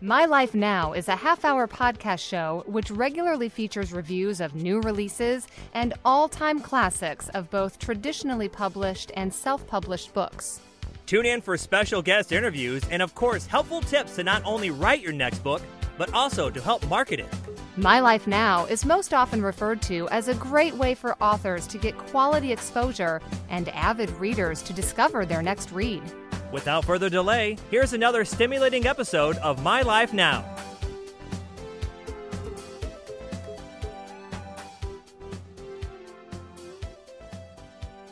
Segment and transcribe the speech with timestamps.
[0.00, 4.80] My Life Now is a half hour podcast show which regularly features reviews of new
[4.82, 10.60] releases and all time classics of both traditionally published and self published books.
[11.06, 15.00] Tune in for special guest interviews and, of course, helpful tips to not only write
[15.00, 15.62] your next book,
[15.96, 17.34] but also to help market it.
[17.76, 21.76] My Life Now is most often referred to as a great way for authors to
[21.76, 26.02] get quality exposure and avid readers to discover their next read.
[26.50, 30.44] Without further delay, here's another stimulating episode of My Life Now.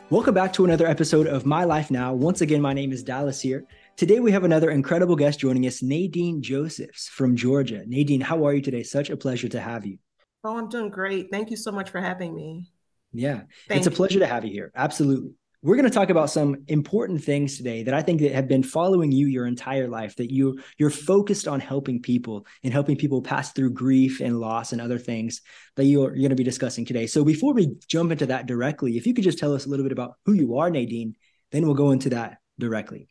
[0.09, 2.13] Welcome back to another episode of My Life Now.
[2.13, 3.65] Once again, my name is Dallas here.
[3.97, 7.83] Today we have another incredible guest joining us, Nadine Josephs from Georgia.
[7.87, 8.83] Nadine, how are you today?
[8.83, 9.97] Such a pleasure to have you.
[10.43, 11.29] Oh, I'm doing great.
[11.31, 12.69] Thank you so much for having me.
[13.11, 13.95] Yeah, Thank it's a you.
[13.95, 14.71] pleasure to have you here.
[14.75, 15.31] Absolutely.
[15.63, 18.61] We're going to talk about some important things today that I think that have been
[18.61, 23.23] following you your entire life that you you're focused on helping people and helping people
[23.23, 25.41] pass through grief and loss and other things
[25.75, 27.07] that you're, you're going to be discussing today.
[27.07, 29.83] So before we jump into that directly, if you could just tell us a little
[29.83, 31.15] bit about who you are, Nadine,
[31.51, 33.07] then we'll go into that directly.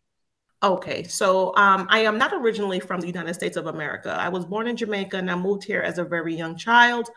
[0.62, 4.16] Okay, so um, I am not originally from the United States of America.
[4.19, 7.10] I was born in Jamaica and I moved here as a very young child.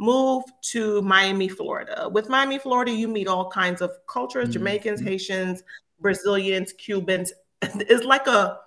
[0.00, 2.08] Moved to Miami, Florida.
[2.10, 4.52] With Miami, Florida, you meet all kinds of cultures Mhm.
[4.52, 5.62] Jamaicans, Haitians,
[6.00, 7.32] Brazilians, Cubans.
[7.92, 8.58] It's like a,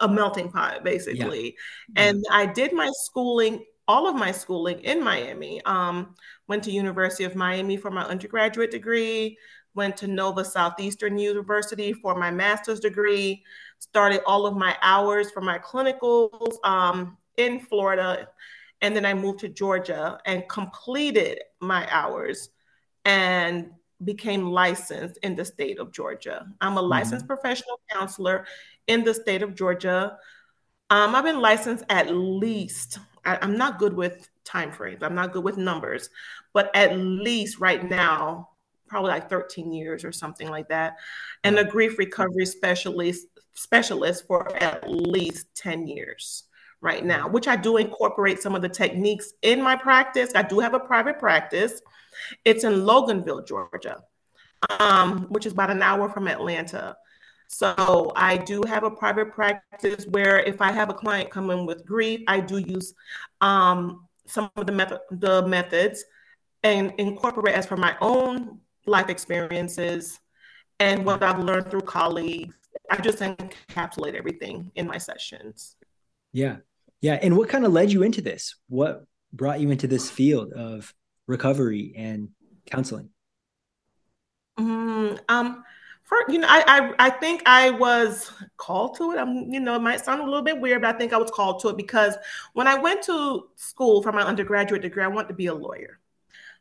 [0.00, 1.56] a melting pot, basically.
[1.96, 5.62] And I did my schooling, all of my schooling in Miami.
[5.64, 6.14] Um,
[6.48, 9.38] went to University of Miami for my undergraduate degree,
[9.74, 13.42] went to Nova Southeastern University for my master's degree,
[13.78, 18.28] started all of my hours for my clinicals um, in Florida.
[18.84, 22.50] And then I moved to Georgia and completed my hours
[23.06, 23.70] and
[24.04, 26.46] became licensed in the state of Georgia.
[26.60, 28.44] I'm a licensed professional counselor
[28.86, 30.18] in the state of Georgia.
[30.90, 35.32] Um, I've been licensed at least, I, I'm not good with time frames, I'm not
[35.32, 36.10] good with numbers,
[36.52, 38.50] but at least right now,
[38.86, 40.96] probably like 13 years or something like that.
[41.42, 46.44] And a grief recovery specialist specialist for at least 10 years
[46.84, 50.30] right now, which I do incorporate some of the techniques in my practice.
[50.34, 51.80] I do have a private practice.
[52.44, 54.02] It's in Loganville, Georgia,
[54.78, 56.96] um, which is about an hour from Atlanta.
[57.48, 61.66] So I do have a private practice where if I have a client come in
[61.66, 62.94] with grief, I do use
[63.40, 66.04] um, some of the method the methods
[66.62, 70.20] and incorporate as for my own life experiences
[70.80, 72.56] and what I've learned through colleagues.
[72.90, 75.76] I just encapsulate everything in my sessions.
[76.32, 76.56] Yeah.
[77.04, 77.18] Yeah.
[77.20, 78.56] And what kind of led you into this?
[78.70, 80.94] What brought you into this field of
[81.26, 82.30] recovery and
[82.64, 83.10] counseling?
[84.58, 85.64] Mm, um,
[86.04, 89.18] for you know, I, I I think I was called to it.
[89.18, 91.30] I'm, you know, it might sound a little bit weird, but I think I was
[91.30, 92.14] called to it because
[92.54, 96.00] when I went to school for my undergraduate degree, I wanted to be a lawyer.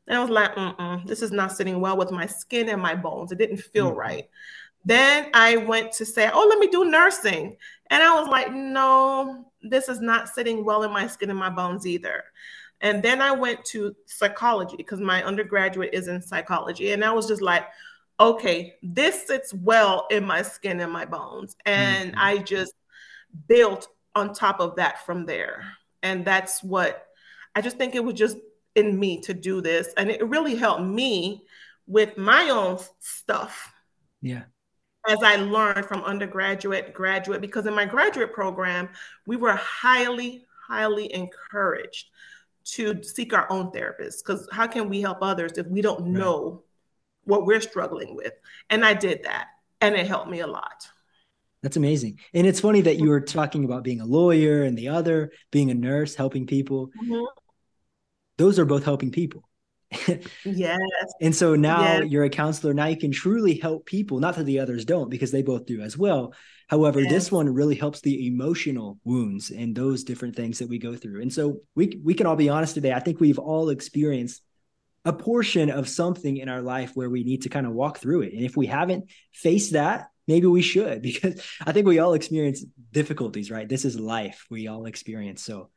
[0.07, 2.95] And I was like, Mm-mm, this is not sitting well with my skin and my
[2.95, 3.31] bones.
[3.31, 3.95] It didn't feel Mhm.
[3.95, 4.25] right.
[4.85, 7.57] Then I went to say, oh, let me do nursing.
[7.93, 11.51] And I was like, no, this is not sitting well in my skin and my
[11.51, 12.23] bones either.
[12.81, 16.93] And then I went to psychology because my undergraduate is in psychology.
[16.93, 17.67] And I was just like,
[18.19, 21.55] okay, this sits well in my skin and my bones.
[21.67, 22.17] And Mhm.
[22.17, 22.73] I just
[23.47, 25.63] built on top of that from there.
[26.01, 27.07] And that's what
[27.55, 28.37] I just think it was just
[28.73, 29.93] in me to do this.
[29.97, 31.45] And it really helped me
[31.85, 33.71] with my own stuff
[34.21, 34.45] Yeah.
[35.07, 38.89] As I learned from undergraduate, graduate, because in my graduate program,
[39.25, 42.07] we were highly, highly encouraged
[42.65, 46.63] to seek our own therapist Because how can we help others if we don't know
[47.25, 48.33] what we're struggling with?
[48.69, 49.47] And I did that,
[49.81, 50.87] and it helped me a lot.
[51.61, 52.19] That's amazing.
[52.33, 55.71] And it's funny that you were talking about being a lawyer and the other being
[55.71, 56.91] a nurse, helping people.
[57.01, 57.25] Mhm.
[58.37, 59.47] Those are both helping people.
[60.45, 60.79] Yes.
[61.21, 62.09] And so now Yes.
[62.09, 62.73] you're a counselor.
[62.73, 64.19] Now you can truly help people.
[64.19, 66.33] Not that the others don't, because they both do as well.
[66.67, 67.11] However, Yes.
[67.11, 71.21] this one really helps the emotional wounds and those different things that we go through.
[71.21, 72.93] And so we we can all be honest today.
[72.93, 74.41] I think we've all experienced
[75.05, 78.21] a portion of something in our life where we need to kind of walk through
[78.21, 78.33] it.
[78.33, 82.63] And if we haven't faced that, maybe we should, because I think we all experience
[82.91, 83.67] difficulties, right?
[83.67, 84.45] This is life.
[84.49, 85.43] We all experience.
[85.43, 85.69] So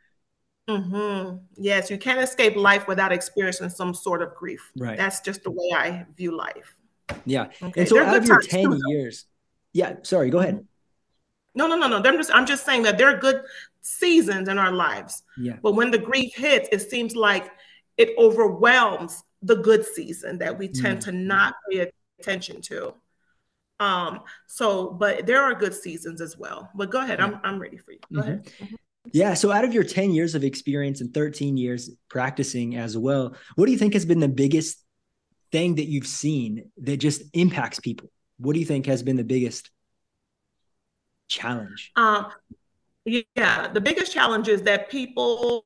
[0.69, 4.73] hmm Yes, you can't escape life without experiencing some sort of grief.
[4.77, 4.97] Right.
[4.97, 6.77] That's just the way I view life.
[7.25, 7.49] yeah.
[7.63, 7.81] Okay.
[7.83, 9.27] And so There are out of your 10 too, years,
[9.73, 10.67] yeah, sorry, go ahead.
[11.55, 11.97] No, no, no, no.
[11.97, 13.43] I'm just, I'm just saying that there are good
[13.81, 15.23] seasons in our lives.
[15.39, 15.57] Yeah.
[15.63, 17.51] But when the grief hits, it seems like
[17.97, 21.25] it overwhelms the good season that we tend to Mhm.
[21.27, 22.95] not pay attention to.
[23.79, 26.71] Um, so, but there are good seasons as well.
[26.75, 28.01] But go ahead, I'm I'm ready for you.
[28.13, 28.23] Go Mhm.
[28.23, 28.51] ahead.
[29.13, 29.35] Yeah.
[29.35, 33.67] So, out of your 10 years of experience and 13 years practicing as well, what
[33.67, 34.83] do you think has been the biggest
[35.53, 38.11] thing that you've seen that just impacts people?
[38.39, 39.71] What do you think has been the biggest
[41.29, 41.93] challenge?
[41.97, 42.27] Um,
[43.05, 45.65] yeah, the biggest challenge is that people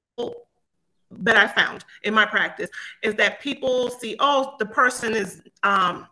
[1.11, 2.71] that I found in my practice
[3.03, 6.07] is that people see, oh, the person is um,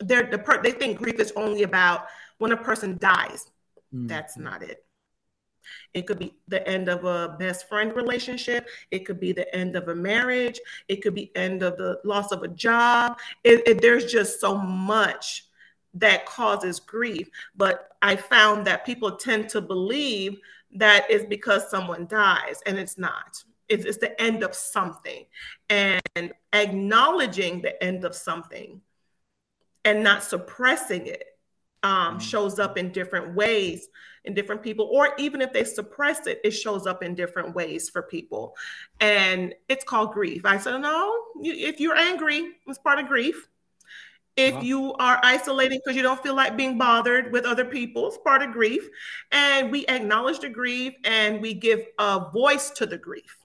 [0.00, 2.06] they're the per- they think grief is only about
[2.38, 3.50] when a person dies.
[3.94, 4.06] Mm-hmm.
[4.06, 4.85] That's not it.
[5.94, 8.68] It could be the end of a best friend relationship.
[8.90, 10.60] It could be the end of a marriage.
[10.88, 13.18] It could be end of the loss of a job.
[13.44, 15.46] It, it, there's just so much
[15.94, 17.28] that causes grief.
[17.56, 20.38] But I found that people tend to believe
[20.74, 23.42] that it's because someone dies, and it's not.
[23.68, 25.24] It's, it's the end of something.
[25.70, 28.80] And acknowledging the end of something
[29.84, 31.24] and not suppressing it
[31.82, 32.20] um, mm.
[32.20, 33.88] shows up in different ways
[34.26, 37.88] in different people, or even if they suppress it, it shows up in different ways
[37.88, 38.54] for people.
[39.00, 40.44] And it's called grief.
[40.44, 43.48] I said, no, if you're angry, it's part of grief.
[44.36, 44.60] If wow.
[44.60, 48.42] you are isolating because you don't feel like being bothered with other people, it's part
[48.42, 48.86] of grief.
[49.32, 53.38] And we acknowledge the grief and we give a voice to the grief.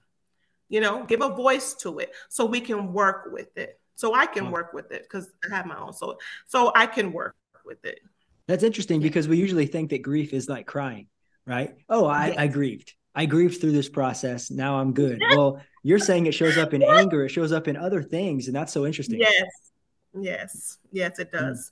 [0.67, 3.79] You know, give a voice to it so we can work with it.
[3.95, 4.51] So I can wow.
[4.51, 5.93] work with it because I have my own.
[5.93, 6.17] So
[6.47, 7.35] so I can work
[7.65, 7.99] with it.
[8.47, 11.07] That's interesting because we usually think that grief is like crying,
[11.45, 11.75] right?
[11.89, 12.35] Oh, I.
[12.37, 12.93] I grieved.
[13.13, 14.51] I grieved through this process.
[14.51, 15.21] Now I'm good.
[15.35, 18.55] Well, you're saying it shows up in anger, it shows up in other things, and
[18.55, 19.19] that's so interesting.
[19.19, 19.71] Yes,
[20.13, 21.37] yes, yes, it hmm.
[21.37, 21.71] does.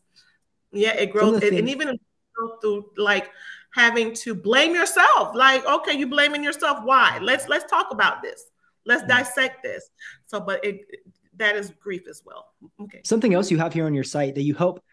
[0.74, 0.81] Mm.
[0.81, 2.00] Yeah, it grows, it, and even
[2.62, 3.30] through like
[3.74, 5.36] having to blame yourself.
[5.36, 6.80] Like, okay, you blaming yourself.
[6.83, 7.19] Why?
[7.21, 8.45] Let's let's talk about this.
[8.86, 9.18] Let's yeah.
[9.19, 9.89] dissect this.
[10.25, 10.81] So, but it
[11.38, 12.48] that is grief as well.
[12.81, 13.01] Okay.
[13.04, 14.83] Something else you have here on your site that you help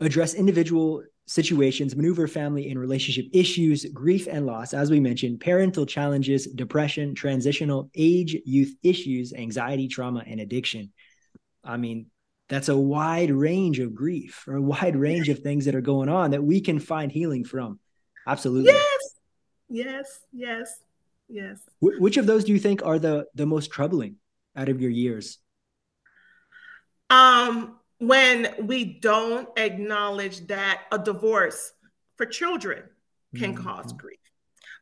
[0.00, 5.86] address individual situations, maneuver family and relationship issues, grief and loss, as we mentioned, parental
[5.86, 10.92] challenges, depression, transitional age, youth issues, anxiety, trauma, and addiction.
[11.62, 12.06] I mean,
[12.48, 16.08] that's a wide range of grief or a wide range of things that are going
[16.08, 17.78] on that we can find healing from.
[18.26, 18.72] Absolutely.
[18.72, 19.14] Yes.
[19.68, 20.20] Yes.
[20.32, 20.74] Yes.
[21.28, 21.60] Yes.
[21.78, 24.16] Wh- which of those do you think are the the most troubling
[24.56, 25.38] out of your years?
[27.08, 31.72] Um, when we don't acknowledge that a divorce
[32.16, 32.82] for children
[33.36, 33.62] can mm-hmm.
[33.62, 34.18] cause grief,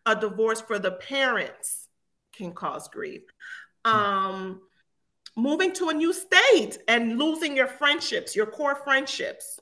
[0.07, 1.89] a divorce for the parents
[2.33, 3.23] can cause grief.
[3.85, 3.99] Mm-hmm.
[3.99, 4.61] Um,
[5.37, 9.59] moving to a new state and losing your friendships, your core friendships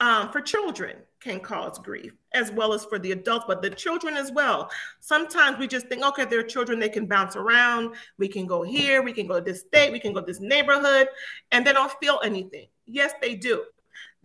[0.00, 4.16] um, for children can cause grief as well as for the adults, but the children
[4.16, 4.70] as well.
[5.00, 7.94] Sometimes we just think, okay, they're children, they can bounce around.
[8.18, 10.40] We can go here, we can go to this state, we can go to this
[10.40, 11.08] neighborhood,
[11.50, 12.66] and they don't feel anything.
[12.86, 13.64] Yes, they do.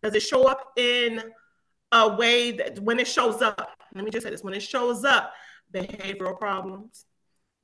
[0.01, 1.24] Does it show up in
[1.92, 5.06] a way that when it shows up, let me just say this when it shows
[5.06, 5.34] up,
[5.74, 7.06] behavioral problems,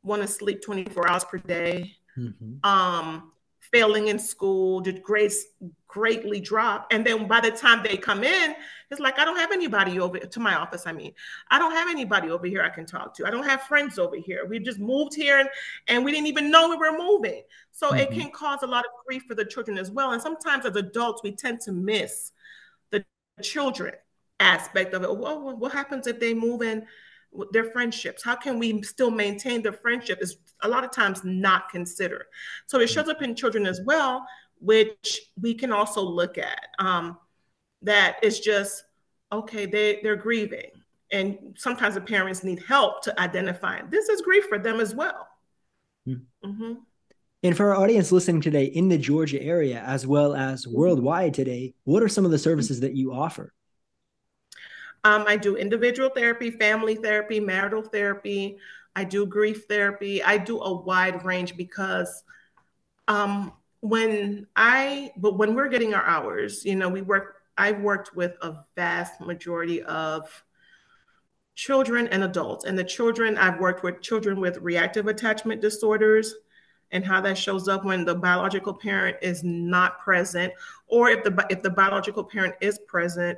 [0.04, 2.66] want to sleep 24 hours per day, mm-hmm.
[2.70, 3.31] um,
[3.71, 5.45] failing in school, did grades
[5.88, 6.88] greatly drop.
[6.92, 8.56] And then by the time they come in,
[8.92, 10.83] it's like, I don't have anybody over to my office.
[10.86, 11.13] I mean,
[11.51, 13.27] I don't have anybody over here I can talk to.
[13.27, 14.45] I don't have friends over here.
[14.45, 15.50] We just moved here and,
[15.88, 17.44] and we didn't even know we were moving.
[17.71, 17.98] So mm-hmm.
[17.98, 20.12] it can cause a lot of grief for the children as well.
[20.12, 22.31] And sometimes as adults, we tend to miss
[22.92, 23.04] the
[23.42, 23.94] children
[24.39, 25.18] aspect of it.
[25.18, 26.86] Well, what happens if they move in?
[27.52, 28.24] Their friendships.
[28.24, 32.26] How can we still maintain the friendship is a lot of times not considered.
[32.68, 34.26] So it shows up in children as well
[34.59, 37.18] which we can also look at um,
[37.81, 38.83] that is just
[39.31, 40.69] okay they, they're grieving.
[41.12, 45.28] And sometimes the parents need help to identify this is grief for them as well.
[46.07, 46.50] Mm-hmm.
[46.50, 46.74] Mm-hmm.
[47.44, 51.74] and for our audience listening today in the georgia area as well as worldwide today
[51.83, 53.54] what are some of the services that you offer
[55.04, 58.58] um, I do individual therapy, family therapy, marital therapy.
[58.96, 60.22] I do grief therapy.
[60.24, 62.24] I do a wide range because
[63.08, 68.16] um, when I, but when we're getting our hours, you know, we work, I've worked
[68.16, 70.44] with a vast majority of
[71.56, 72.66] children and adults.
[72.66, 76.36] And the children, I've worked with children with reactive attachment disorders
[76.92, 80.52] and how that shows up when the biological parent is not present,
[80.88, 83.38] or if the if the biological parent is present,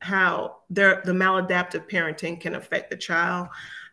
[0.00, 3.48] how their, the maladaptive parenting can affect the child.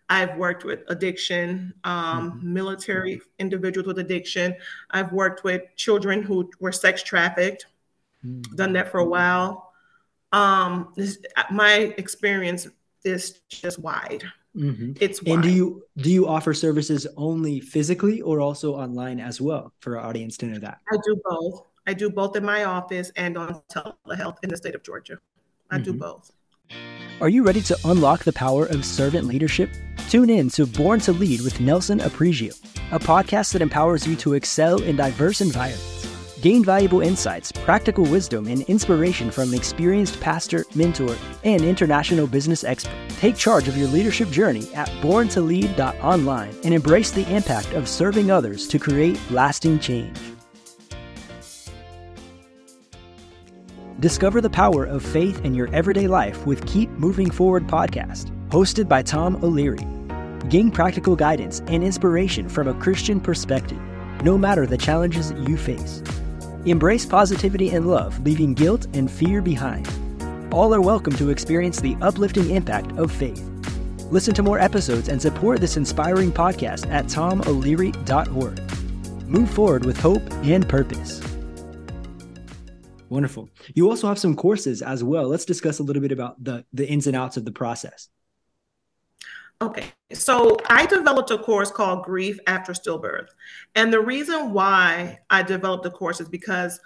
[0.10, 2.54] I've worked with addiction, um, mm-hmm.
[2.54, 4.56] military individuals with addiction.
[4.92, 7.66] I've worked with children who were sex trafficked,
[8.26, 8.56] mm-hmm.
[8.56, 9.74] done that for a while.
[10.32, 11.20] Um, this,
[11.52, 12.68] my experience
[13.04, 14.24] is just wide.
[14.56, 14.94] Mm-hmm.
[15.00, 15.34] It's wide.
[15.34, 20.00] and do you do you offer services only physically or also online as well for
[20.00, 20.80] our audience to know that?
[20.92, 21.64] I do both.
[21.86, 25.20] I do both in my office and on telehealth in the state of Georgia.
[25.70, 25.84] I mm-hmm.
[25.84, 26.32] do both.
[27.20, 29.72] Are you ready to unlock the power of servant leadership?
[30.10, 32.56] Tune in to Born to Lead with Nelson Apregio,
[32.92, 35.98] a podcast that empowers you to excel in diverse environments.
[36.42, 42.64] Gain valuable insights, practical wisdom, and inspiration from an experienced pastor, mentor, and international business
[42.64, 42.94] expert.
[43.20, 48.68] Take charge of your leadership journey at borntolead.online and embrace the impact of serving others
[48.68, 50.18] to create lasting change.
[54.00, 58.88] Discover the power of faith in your everyday life with Keep Moving Forward podcast, hosted
[58.88, 59.88] by Tom O'Leary.
[60.50, 63.80] Gain practical guidance and inspiration from a Christian perspective,
[64.24, 66.04] no matter the challenges you face.
[66.68, 69.89] Embrace positivity and love, leaving guilt and fear behind.
[70.54, 73.42] All are welcome to experience the uplifting impact of faith.
[74.12, 78.62] Listen to more episodes and support this inspiring podcast at tomoleary.org.
[79.27, 81.27] Move forward with hope and purpose.
[83.10, 83.50] Wonderful.
[83.74, 85.28] You also have some courses as well.
[85.28, 88.10] Let's discuss a little bit about the, the ins and outs of the process.
[89.60, 93.30] Okay, so I developed a course called Grief After Stillbirth.
[93.74, 96.80] And the reason why I developed the course is because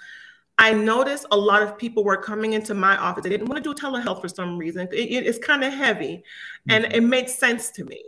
[0.57, 3.23] I noticed a lot of people were coming into my office.
[3.23, 4.87] They didn't want to do telehealth for some reason.
[4.91, 6.23] It, it's kind of heavy.
[6.69, 6.95] And mm-hmm.
[6.95, 8.03] it made sense to me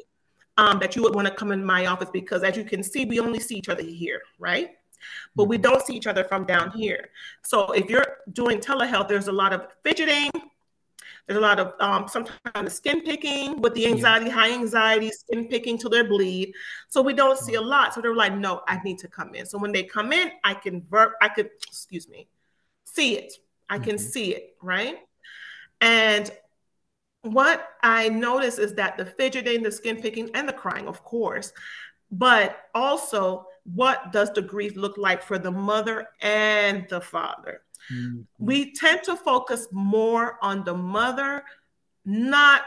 [0.57, 3.05] um, that you would want to come in my office because, as you can see,
[3.05, 4.71] we only see each other here, right?
[5.35, 5.63] But we mm-hmm.
[5.63, 7.09] don't see each other from down here.
[7.43, 10.31] So if you're doing telehealth, there's a lot of fidgeting,
[11.27, 14.33] there's a lot of um, sometimes skin picking with the anxiety, yeah.
[14.33, 16.53] high anxiety, skin picking till they bleed.
[16.89, 17.93] So we don't see a lot.
[17.93, 19.45] So they're like, no, I need to come in.
[19.45, 22.27] So when they come in, I can ver- I could, excuse me,
[22.83, 23.33] see it.
[23.69, 24.05] I can mm-hmm.
[24.05, 24.97] see it, right?
[25.79, 26.29] And
[27.21, 31.53] what I notice is that the fidgeting, the skin picking, and the crying, of course,
[32.11, 37.61] but also what does the grief look like for the mother and the father?
[37.91, 38.21] Mm-hmm.
[38.39, 41.43] We tend to focus more on the mother,
[42.05, 42.63] not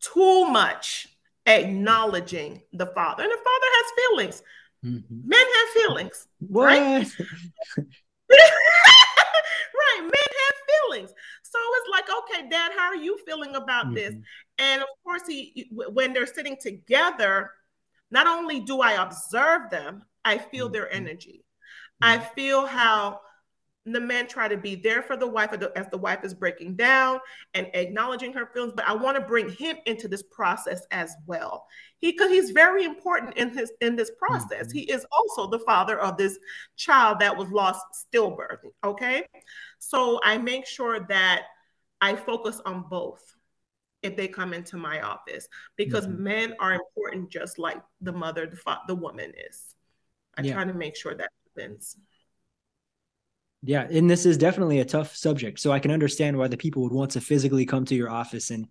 [0.00, 1.08] too much
[1.46, 3.22] acknowledging the father.
[3.22, 4.42] And the father has feelings.
[4.84, 5.28] Mm-hmm.
[5.28, 6.28] Men have feelings.
[6.38, 6.64] What?
[6.66, 7.06] Right?
[8.30, 10.00] right.
[10.00, 10.56] Men have
[10.90, 11.10] feelings.
[11.42, 13.94] So it's like, okay, dad, how are you feeling about mm-hmm.
[13.94, 14.14] this?
[14.58, 17.50] And of course, he when they're sitting together,
[18.10, 21.06] not only do I observe them, I feel their mm-hmm.
[21.06, 21.44] energy.
[22.02, 22.34] I mm-hmm.
[22.34, 23.20] feel how
[23.86, 27.20] the men try to be there for the wife as the wife is breaking down
[27.54, 31.66] and acknowledging her feelings but i want to bring him into this process as well
[31.98, 34.78] he because he's very important in his in this process mm-hmm.
[34.78, 36.36] he is also the father of this
[36.76, 37.80] child that was lost
[38.12, 39.24] stillbirth okay
[39.78, 41.42] so i make sure that
[42.00, 43.36] i focus on both
[44.02, 46.24] if they come into my office because mm-hmm.
[46.24, 49.75] men are important just like the mother the, fa- the woman is
[50.36, 50.54] i yeah.
[50.54, 51.96] try to make sure that happens
[53.62, 55.58] yeah, and this is definitely a tough subject.
[55.58, 58.50] So I can understand why the people would want to physically come to your office
[58.50, 58.68] and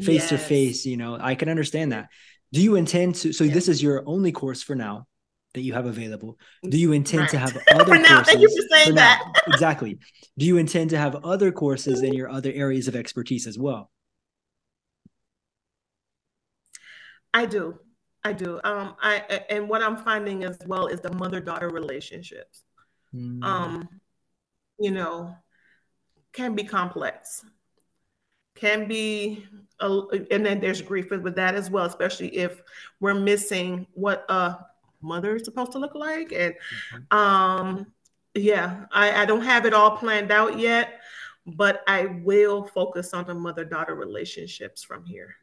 [0.00, 1.16] face to face, you know.
[1.20, 2.08] I can understand that.
[2.52, 5.06] Do you intend to so this is your only course for now
[5.54, 6.38] that you have available.
[6.68, 7.30] Do you intend right.
[7.30, 8.26] to have other for now, courses?
[8.26, 9.22] Thank you for saying for that.
[9.24, 9.98] Now, exactly.
[10.38, 13.90] Do you intend to have other courses in your other areas of expertise as well?
[17.34, 17.78] I do.
[18.24, 18.60] I do.
[18.64, 22.62] Um, I and what I'm finding as well is the mother-daughter relationships.
[23.14, 23.42] Mm.
[23.44, 23.88] Um,
[24.78, 25.34] you know,
[26.32, 27.44] can be complex,
[28.54, 29.46] can be,
[29.80, 30.00] a,
[30.30, 32.62] and then there's grief with that as well, especially if
[33.00, 34.56] we're missing what a
[35.02, 36.32] mother is supposed to look like.
[36.32, 36.54] And
[36.94, 37.16] mm-hmm.
[37.16, 37.86] um,
[38.34, 41.00] yeah, I, I don't have it all planned out yet,
[41.46, 45.34] but I will focus on the mother daughter relationships from here.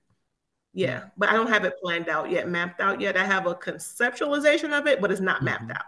[0.74, 3.18] Yeah, but I don't have it planned out yet, mapped out yet.
[3.18, 5.72] I have a conceptualization of it, but it's not mapped mm-hmm.
[5.72, 5.86] out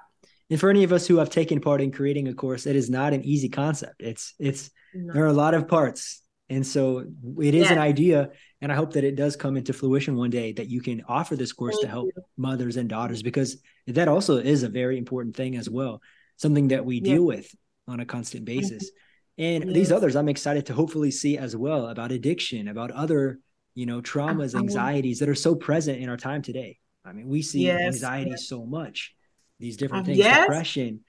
[0.52, 2.90] and for any of us who have taken part in creating a course it is
[2.90, 5.14] not an easy concept it's it's no.
[5.14, 7.06] there are a lot of parts and so
[7.40, 7.74] it is yeah.
[7.74, 10.82] an idea and i hope that it does come into fruition one day that you
[10.82, 12.22] can offer this course Thank to help you.
[12.38, 13.58] mothers and daughters because
[13.88, 16.02] that also is a very important thing as well
[16.38, 17.14] something that we yeah.
[17.16, 17.50] deal with
[17.88, 18.60] on a constant mm-hmm.
[18.60, 18.92] basis
[19.38, 19.74] and yes.
[19.74, 23.40] these others i'm excited to hopefully see as well about addiction about other
[23.76, 27.42] you know traumas anxieties that are so present in our time today i mean we
[27.42, 27.82] see yes.
[27.82, 29.16] anxiety so much
[29.62, 30.42] these different things, yes.
[30.42, 31.02] depression,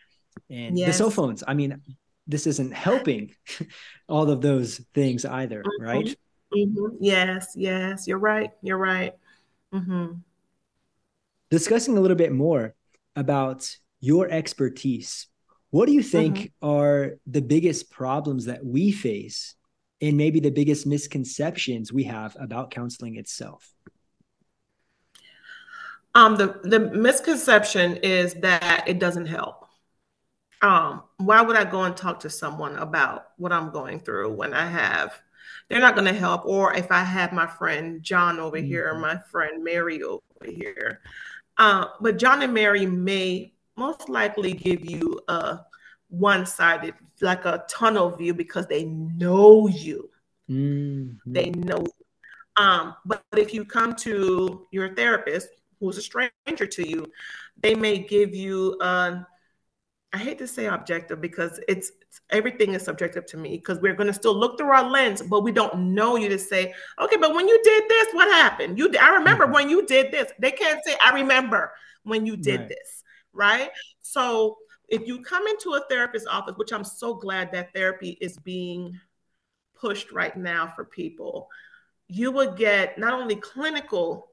[0.48, 0.88] and yes.
[0.88, 1.42] the cell phones.
[1.48, 1.80] I mean,
[2.26, 3.34] this isn't helping
[4.08, 5.84] all of those things either, mm-hmm.
[5.84, 6.16] right?
[6.54, 6.96] Mm-hmm.
[7.00, 8.50] Yes, yes, you're right.
[8.62, 9.14] You're right.
[9.74, 10.18] Mm-hmm.
[11.50, 12.74] Discussing a little bit more
[13.16, 15.26] about your expertise,
[15.70, 16.68] what do you think mm-hmm.
[16.68, 19.54] are the biggest problems that we face
[20.02, 23.72] and maybe the biggest misconceptions we have about counseling itself?
[26.14, 29.66] Um, the the misconception is that it doesn't help.
[30.60, 34.52] Um, why would I go and talk to someone about what I'm going through when
[34.52, 35.18] I have
[35.68, 36.44] they're not going to help.
[36.44, 38.66] Or if I have my friend John over mm-hmm.
[38.66, 41.00] here or my friend Mary over here.
[41.56, 45.60] Uh, but John and Mary may most likely give you a
[46.12, 50.10] one sided, like a tunnel view because they know you.
[50.50, 51.32] Mm-hmm.
[51.32, 51.84] They know.
[52.56, 55.48] Um, but, if you come to your therapist,
[55.80, 57.10] who's a stranger to you,
[57.62, 59.26] they may give you a
[60.14, 63.94] I hate to say objective because it's, it's everything is subjective to me because we're
[63.94, 67.16] going to still look through our lens, but we don't know you to say, okay,
[67.16, 68.76] but when you did this, what happened?
[68.76, 69.54] You, I remember mm-hmm.
[69.54, 70.30] when you did this.
[70.38, 72.68] They can't say, I remember when you did right.
[72.68, 73.02] this,
[73.32, 73.70] right?
[74.02, 74.58] So
[74.92, 79.00] if you come into a therapist's office, which I'm so glad that therapy is being
[79.74, 81.48] pushed right now for people,
[82.08, 84.28] you would get not only clinical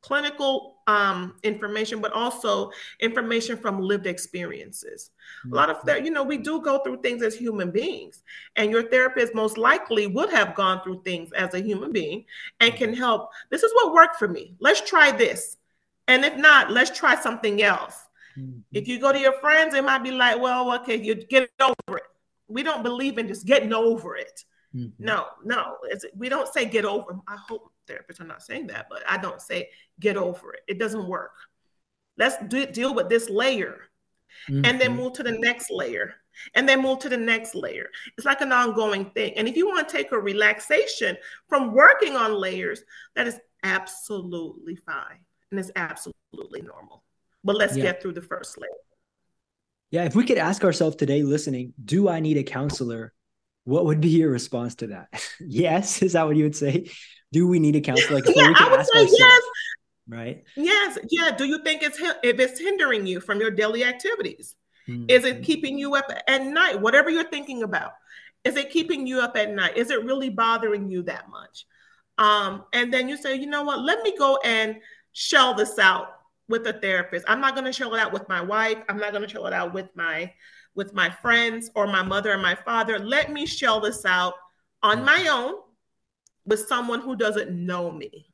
[0.00, 5.10] clinical um, information, but also information from lived experiences.
[5.44, 5.52] Mm-hmm.
[5.52, 8.22] A lot of that, you know, we do go through things as human beings,
[8.56, 12.24] and your therapist most likely would have gone through things as a human being
[12.60, 13.30] and can help.
[13.50, 14.54] This is what worked for me.
[14.60, 15.56] Let's try this.
[16.06, 18.07] And if not, let's try something else.
[18.38, 18.60] Mm-hmm.
[18.72, 21.98] If you go to your friends, it might be like, well, okay, you get over
[21.98, 22.04] it.
[22.46, 24.44] We don't believe in just getting over it.
[24.74, 25.04] Mm-hmm.
[25.04, 25.76] No, no,
[26.16, 27.18] we don't say get over.
[27.26, 30.60] I hope therapists are not saying that, but I don't say get over it.
[30.68, 31.32] It doesn't work.
[32.18, 33.78] Let's do, deal with this layer
[34.48, 34.64] mm-hmm.
[34.64, 35.02] and then mm-hmm.
[35.02, 36.14] move to the next layer
[36.54, 37.88] and then move to the next layer.
[38.16, 39.32] It's like an ongoing thing.
[39.36, 41.16] And if you want to take a relaxation
[41.48, 42.82] from working on layers,
[43.16, 45.18] that is absolutely fine
[45.50, 47.02] and it's absolutely normal.
[47.44, 47.84] But let's yeah.
[47.84, 48.70] get through the first layer.
[49.90, 53.14] Yeah, if we could ask ourselves today, listening, do I need a counselor?
[53.64, 55.08] What would be your response to that?
[55.40, 56.90] yes, is that what you would say?
[57.32, 58.16] do we need a counselor?
[58.16, 59.42] Like, yeah, I would say yes.
[60.08, 60.44] Right.
[60.56, 60.98] Yes.
[61.10, 61.32] Yeah.
[61.32, 64.54] Do you think it's if it's hindering you from your daily activities?
[64.88, 65.04] Mm-hmm.
[65.08, 66.80] Is it keeping you up at night?
[66.80, 67.92] Whatever you're thinking about,
[68.44, 69.76] is it keeping you up at night?
[69.76, 71.66] Is it really bothering you that much?
[72.16, 73.80] Um, and then you say, you know what?
[73.80, 74.76] Let me go and
[75.12, 76.17] shell this out
[76.48, 77.24] with a therapist.
[77.28, 78.78] I'm not going to shell it out with my wife.
[78.88, 80.32] I'm not going to shell it out with my
[80.74, 82.98] with my friends or my mother and my father.
[82.98, 84.34] Let me shell this out
[84.82, 85.54] on my own
[86.44, 88.32] with someone who doesn't know me.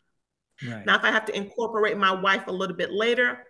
[0.67, 0.85] Right.
[0.85, 3.45] Now, if I have to incorporate my wife a little bit later,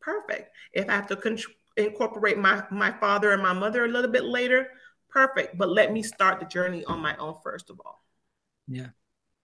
[0.00, 0.50] perfect.
[0.72, 1.38] If I have to con-
[1.76, 4.68] incorporate my, my father and my mother a little bit later,
[5.10, 5.58] perfect.
[5.58, 8.02] But let me start the journey on my own first of all.
[8.66, 8.88] Yeah.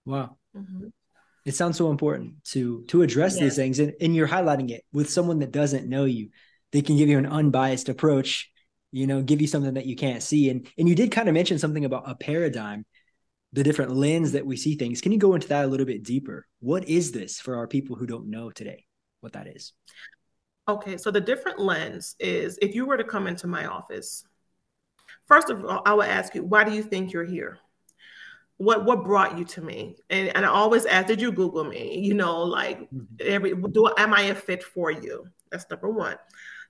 [0.07, 0.37] Wow.
[0.57, 0.89] Mm-hmm.
[1.45, 5.11] It sounds so important to to address these things, and, and you're highlighting it with
[5.11, 6.31] someone that doesn't know you.
[6.73, 8.51] They can give you an unbiased approach,
[8.93, 10.49] you know, give you something that you can't see.
[10.49, 12.87] And and you did kind of mention something about a paradigm
[13.55, 15.01] the different lens that we see things.
[15.01, 16.45] Can you go into that a little bit deeper?
[16.59, 18.85] What is this for our people who don't know today
[19.21, 19.73] what that is?
[20.67, 24.25] Okay, so the different lens is if you were to come into my office,
[25.29, 27.59] first of all, I would ask you, why do you think you're here?
[28.59, 29.97] What what brought you to me?
[30.11, 31.99] And and I always ask, did you Google me?
[31.99, 33.05] You know, like mm-hmm.
[33.21, 35.27] every do am I a fit for you?
[35.51, 36.17] That's number one.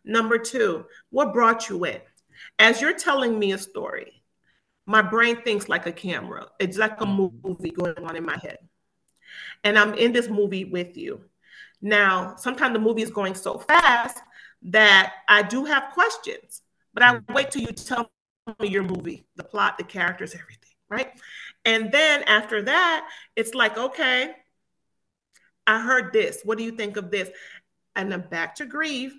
[0.04, 2.00] Number two, what brought you in?
[2.58, 4.22] As you're telling me a story,
[4.86, 6.48] my brain thinks like a camera.
[6.58, 7.48] It's like a mm-hmm.
[7.48, 8.58] movie going on in my head.
[9.62, 11.22] And I'm in this movie with you.
[11.80, 14.18] Now, sometimes the movie is going so fast
[14.62, 17.34] that I do have questions, but I mm-hmm.
[17.34, 18.10] wait till you tell
[18.60, 21.12] me your movie, the plot, the characters, everything, right?
[21.64, 24.32] And then after that, it's like, okay,
[25.66, 26.40] I heard this.
[26.44, 27.30] What do you think of this?
[27.96, 29.12] And then back to grief.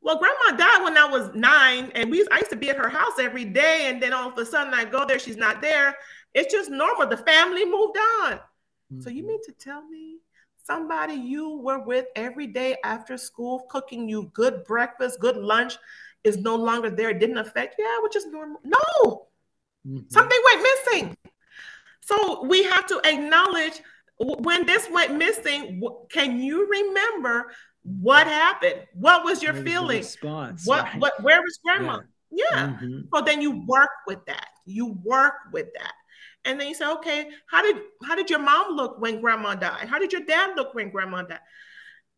[0.00, 2.88] well, grandma died when I was nine, and we I used to be at her
[2.88, 5.96] house every day, and then all of a sudden I go there, she's not there.
[6.34, 7.08] It's just normal.
[7.08, 8.32] The family moved on.
[8.32, 9.00] Mm-hmm.
[9.00, 9.28] So you mm-hmm.
[9.28, 10.18] mean to tell me
[10.64, 15.76] somebody you were with every day after school, cooking you good breakfast, good lunch,
[16.24, 17.10] is no longer there?
[17.10, 18.60] It didn't affect yeah, which is normal.
[18.64, 19.28] No,
[19.86, 20.08] mm-hmm.
[20.08, 21.16] something went missing.
[22.06, 23.82] So we have to acknowledge
[24.18, 25.82] when this went missing.
[26.10, 28.82] Can you remember what happened?
[28.94, 29.98] What was your feeling?
[29.98, 30.66] response.
[30.66, 31.00] What, right?
[31.00, 32.00] what, where was grandma?
[32.30, 32.44] Yeah.
[32.52, 32.66] yeah.
[32.66, 33.00] Mm-hmm.
[33.12, 34.46] So then you work with that.
[34.64, 35.92] You work with that.
[36.44, 39.88] And then you say, okay, how did how did your mom look when grandma died?
[39.88, 41.40] How did your dad look when grandma died?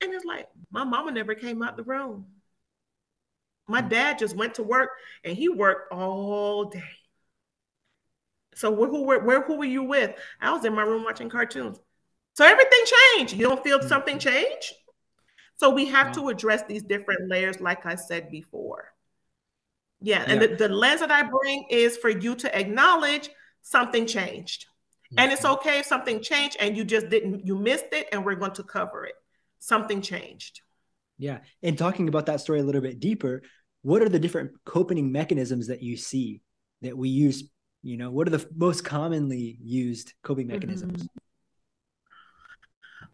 [0.03, 2.27] And it's like, my mama never came out the room.
[3.67, 3.89] My mm.
[3.89, 4.91] dad just went to work
[5.25, 6.85] and he worked all day.
[8.59, 10.17] So where who were where who were you with?
[10.41, 11.79] I was in my room watching cartoons.
[12.35, 12.81] So everything
[13.17, 13.35] changed.
[13.35, 14.29] You don't feel something mm-hmm.
[14.29, 14.75] change?
[15.57, 18.93] So we have to address these different layers, like I said before.
[20.01, 20.49] Yeah, and yeah.
[20.49, 23.31] The, the lens that I bring is for you to acknowledge
[23.63, 24.67] something changed.
[24.67, 25.19] Mm-hmm.
[25.21, 25.55] And it's mm-hmm.
[25.55, 28.63] okay if something changed and you just didn't, you missed it, and we're going to
[28.63, 29.15] cover it.
[29.59, 30.63] Something changed.
[31.17, 31.39] Yeah.
[31.63, 33.43] And talking about that story a little bit deeper,
[33.83, 36.41] what are the different coping mechanisms that you see
[36.83, 37.51] that we use
[37.83, 41.05] You know, what are the most commonly used coping mechanisms?
[41.05, 41.19] Mm-hmm.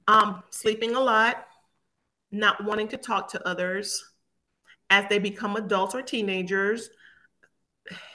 [0.07, 1.46] Um, sleeping a lot,
[2.31, 4.12] not wanting to talk to others
[4.90, 6.90] as they become adults or teenagers,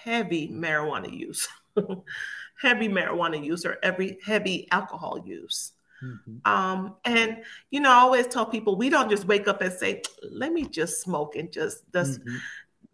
[0.03, 1.47] heavy marijuana use,
[2.61, 5.73] heavy marijuana use, or every heavy alcohol use.
[6.03, 6.51] Mm-hmm.
[6.51, 10.01] Um, and you know, I always tell people we don't just wake up and say,
[10.23, 12.37] "Let me just smoke and just just mm-hmm.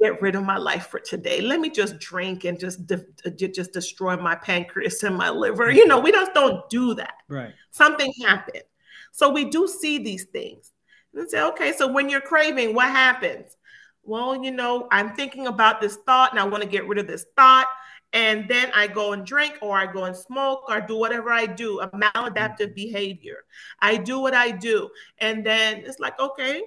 [0.01, 1.41] Get rid of my life for today.
[1.41, 5.87] Let me just drink and just de- just destroy my pancreas and my liver." You
[5.87, 7.15] know, we just don't do that.
[7.27, 7.53] Right.
[7.71, 8.63] Something happened,
[9.11, 10.71] so we do see these things
[11.13, 13.55] and say, "Okay, so when you're craving, what happens?"
[14.03, 17.07] Well, you know, I'm thinking about this thought, and I want to get rid of
[17.07, 17.67] this thought
[18.15, 21.45] and then I go and drink or I go and smoke or do whatever I
[21.45, 22.73] do, a maladaptive mm-hmm.
[22.73, 23.39] behavior.
[23.81, 24.89] I do what I do.
[25.17, 26.61] And then it's like, okay.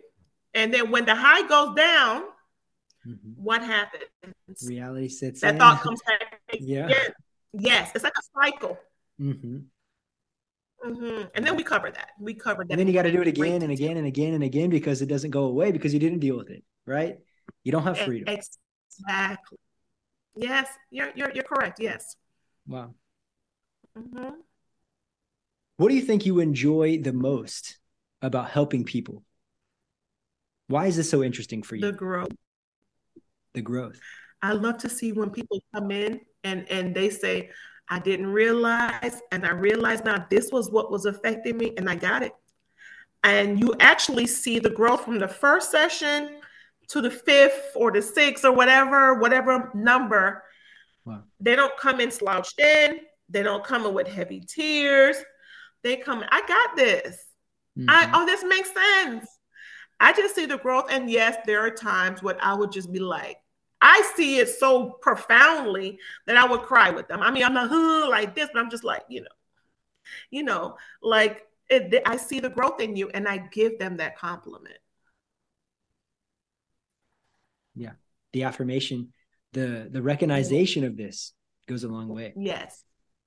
[0.53, 2.25] And then when the high goes down,
[3.09, 3.43] mm-hmm.
[3.43, 4.05] what happens?
[4.67, 5.61] Reality sits that in.
[5.61, 6.41] thought comes back.
[6.61, 6.87] yeah.
[6.87, 7.13] Again.
[7.53, 7.91] Yes.
[7.95, 8.79] It's like a cycle.
[9.21, 9.59] Mm-hmm.
[10.87, 11.23] Mm-hmm.
[11.35, 12.11] And then we cover that.
[12.21, 12.71] We cover that.
[12.71, 15.03] And then you got to do it again and again and again and again because
[15.03, 17.19] it doesn't go away because you didn't deal with it, right?
[17.65, 18.29] You don't have freedom.
[18.29, 19.59] Exactly.
[20.37, 21.81] Yes, you're you're you're correct.
[21.81, 22.15] Yes.
[22.67, 22.95] Wow.
[23.99, 24.35] Mm-hmm.
[25.79, 27.79] What do you think you enjoy the most
[28.23, 29.25] about helping people?
[30.69, 31.83] Why is this so interesting for you?
[31.83, 32.29] The growth.
[33.55, 33.99] The growth.
[34.43, 37.51] I love to see when people come in and and they say,
[37.89, 41.97] "I didn't realize," and I realized now this was what was affecting me, and I
[41.97, 42.33] got it.
[43.25, 46.41] And you actually see the growth from the first session
[46.89, 50.45] to the fifth or the sixth or whatever, whatever number.
[51.05, 51.25] Wow.
[51.41, 53.01] They don't come in slouched in.
[53.29, 55.17] They don't come in with heavy tears.
[55.83, 57.17] They come, I got this.
[57.79, 57.91] Mm-hmm.
[57.91, 59.38] I oh, this makes sense.
[60.01, 60.87] I just see the growth.
[60.91, 63.39] And yes, there are times when I would just be like,
[63.81, 67.21] I see it so profoundly that I would cry with them.
[67.21, 69.27] I mean, I'm not huh, like this, but I'm just like, you know,
[70.31, 74.19] you know, like it, I see the growth in you and I give them that
[74.19, 74.79] compliment
[77.79, 77.93] yeah
[78.33, 79.13] the affirmation
[79.53, 81.33] the the recognition of this
[81.67, 82.85] goes a long way yes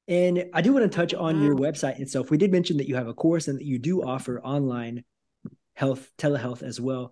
[0.08, 1.64] and i do want to touch on your mm-hmm.
[1.64, 4.42] website itself we did mention that you have a course and that you do offer
[4.42, 5.04] online
[5.82, 7.12] health telehealth as well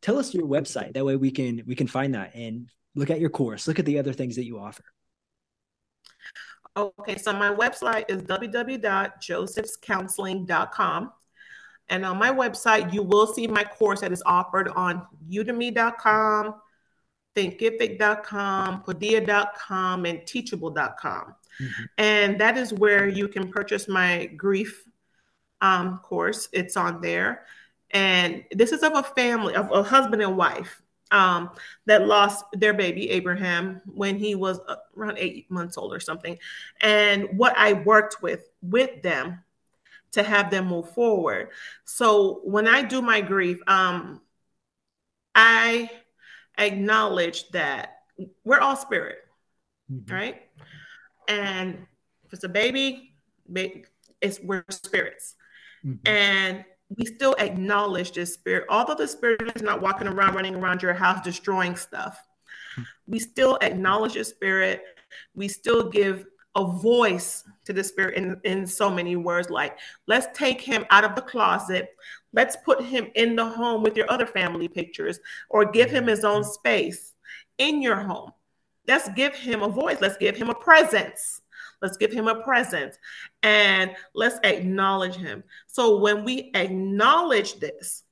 [0.00, 3.20] tell us your website that way we can we can find that and look at
[3.20, 4.84] your course look at the other things that you offer
[6.74, 11.12] okay so my website is www.josephscounseling.com
[11.90, 16.54] and on my website you will see my course that is offered on udemy.com
[17.36, 21.34] thinkific.com, Podia.com, and teachable.com.
[21.60, 21.84] Mm-hmm.
[21.98, 24.84] And that is where you can purchase my grief
[25.60, 26.48] um, course.
[26.52, 27.44] It's on there.
[27.90, 31.50] And this is of a family, of a husband and wife um,
[31.86, 36.38] that lost their baby, Abraham, when he was uh, around eight months old or something.
[36.80, 39.42] And what I worked with with them
[40.12, 41.50] to have them move forward.
[41.84, 44.20] So when I do my grief, um,
[45.34, 45.90] I
[46.58, 47.98] acknowledge that
[48.44, 49.18] we're all spirit,
[49.92, 50.12] mm-hmm.
[50.12, 50.42] right?
[51.28, 51.86] And
[52.24, 53.12] if it's a baby,
[54.20, 55.34] it's we're spirits.
[55.84, 56.08] Mm-hmm.
[56.08, 60.82] And we still acknowledge this spirit, although the spirit is not walking around, running around
[60.82, 62.18] your house, destroying stuff.
[63.06, 64.82] We still acknowledge the spirit.
[65.34, 70.26] We still give a voice to the spirit in, in so many words like let's
[70.36, 71.90] take him out of the closet
[72.32, 75.20] let's put him in the home with your other family pictures
[75.50, 77.12] or give him his own space
[77.58, 78.32] in your home
[78.88, 81.42] let's give him a voice let's give him a presence
[81.82, 82.96] let's give him a present
[83.42, 88.02] and let's acknowledge him so when we acknowledge this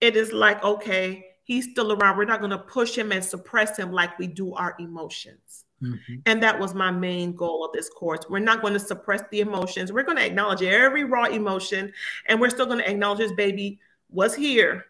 [0.00, 3.76] it is like okay he's still around we're not going to push him and suppress
[3.76, 6.14] him like we do our emotions Mm-hmm.
[6.26, 8.20] And that was my main goal of this course.
[8.28, 9.92] We're not going to suppress the emotions.
[9.92, 11.92] We're going to acknowledge every raw emotion,
[12.26, 14.86] and we're still going to acknowledge this baby was here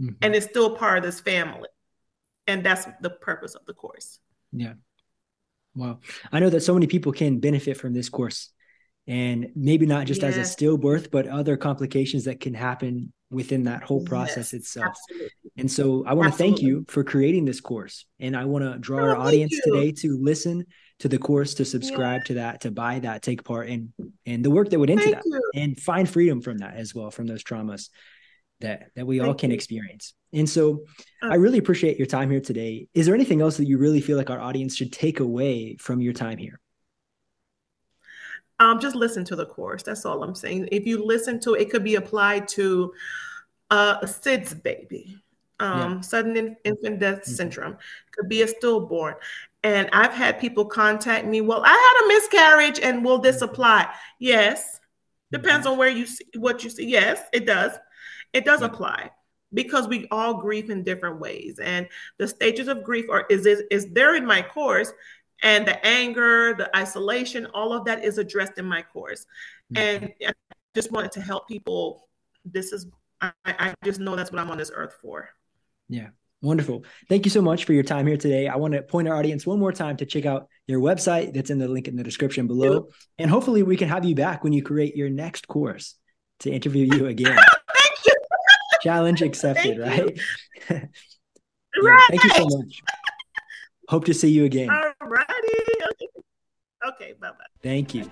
[0.00, 0.14] mm-hmm.
[0.20, 1.68] and is still part of this family.
[2.46, 4.20] And that's the purpose of the course.
[4.52, 4.74] Yeah.
[5.74, 6.00] Wow.
[6.32, 8.50] I know that so many people can benefit from this course
[9.06, 10.36] and maybe not just yes.
[10.36, 14.96] as a stillbirth, but other complications that can happen within that whole process yes, itself.
[15.10, 15.30] Absolutely.
[15.58, 18.06] And so I want to thank you for creating this course.
[18.18, 20.64] And I want to draw oh, our audience today to listen
[21.00, 22.26] to the course, to subscribe yeah.
[22.26, 23.92] to that, to buy that, take part in
[24.24, 25.50] and the work that went into thank that you.
[25.54, 27.90] and find freedom from that as well, from those traumas
[28.64, 29.54] that that we thank all can you.
[29.54, 30.14] experience.
[30.32, 30.84] And so
[31.22, 32.88] uh, I really appreciate your time here today.
[32.94, 36.00] Is there anything else that you really feel like our audience should take away from
[36.00, 36.60] your time here?
[38.58, 39.82] Um, just listen to the course.
[39.82, 40.68] That's all I'm saying.
[40.70, 42.92] If you listen to it, it could be applied to
[43.70, 45.18] uh, a SIDS baby,
[45.58, 46.00] um, yeah.
[46.00, 47.32] sudden infant death mm-hmm.
[47.32, 47.76] syndrome,
[48.12, 49.14] could be a stillborn.
[49.62, 53.92] And I've had people contact me, well, I had a miscarriage and will this apply?
[54.18, 54.80] Yes.
[55.32, 56.86] Depends on where you see what you see.
[56.86, 57.72] Yes, it does.
[58.34, 59.10] It does apply
[59.54, 61.58] because we all grieve in different ways.
[61.58, 64.92] And the stages of grief are is, is, is there in my course.
[65.42, 69.24] And the anger, the isolation, all of that is addressed in my course.
[69.72, 70.04] Mm-hmm.
[70.04, 70.32] And I
[70.74, 72.08] just wanted to help people.
[72.44, 72.86] This is
[73.20, 75.30] I, I just know that's what I'm on this earth for.
[75.88, 76.08] Yeah.
[76.42, 76.84] Wonderful.
[77.08, 78.48] Thank you so much for your time here today.
[78.48, 81.48] I want to point our audience one more time to check out your website that's
[81.48, 82.88] in the link in the description below.
[83.18, 85.94] And hopefully we can have you back when you create your next course
[86.40, 87.38] to interview you again.
[88.86, 88.90] thank you.
[88.90, 90.20] Challenge accepted, right?
[90.70, 90.80] yeah,
[91.82, 92.06] right?
[92.10, 92.82] Thank you so much.
[93.88, 94.70] Hope to see you again.
[94.70, 95.28] All righty.
[95.92, 96.08] Okay.
[96.88, 97.14] okay.
[97.20, 97.44] Bye bye.
[97.62, 98.10] Thank you.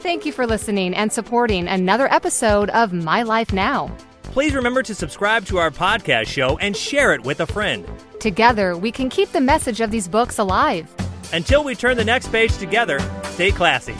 [0.00, 3.96] Thank you for listening and supporting another episode of My Life Now.
[4.24, 7.86] Please remember to subscribe to our podcast show and share it with a friend.
[8.18, 10.92] Together, we can keep the message of these books alive.
[11.32, 13.94] Until we turn the next page together, stay classy.